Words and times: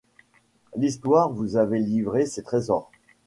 L’histoire 0.77 1.29
vous 1.31 1.57
avait 1.57 1.77
livré 1.77 2.25
ses 2.25 2.41
trésors. 2.41 2.89